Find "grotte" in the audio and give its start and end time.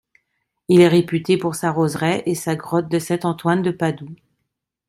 2.55-2.89